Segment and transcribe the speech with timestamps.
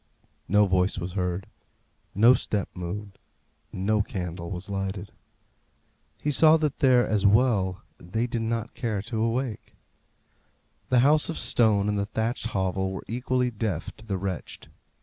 [0.47, 1.45] No voice was heard;
[2.15, 3.19] no step moved;
[3.71, 5.11] no candle was lighted.
[6.19, 9.75] He saw that there, as well, they did not care to awake.
[10.89, 14.69] The house of stone and the thatched hovel were equally deaf to the wretched.